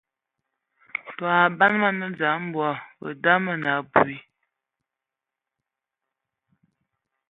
Tə 1.17 1.21
o 1.25 1.27
abam 1.45 1.73
Mə 1.81 1.89
nə 1.97 2.05
abɔd, 2.35 2.75
və 3.01 3.09
da 3.23 3.33
mə 3.43 3.53
nə 3.63 3.69
abui. 3.77 4.17